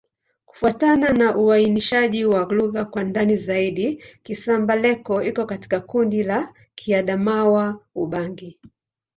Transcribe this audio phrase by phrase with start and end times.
[0.45, 8.59] Kufuatana na uainishaji wa lugha kwa ndani zaidi, Kisamba-Leko iko katika kundi la Kiadamawa-Ubangi.